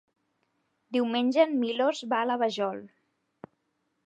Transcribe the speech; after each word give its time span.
Diumenge 0.97 1.45
en 1.45 1.53
Milos 1.65 2.03
va 2.15 2.23
a 2.23 2.31
la 2.31 2.39
Vajol. 2.45 2.83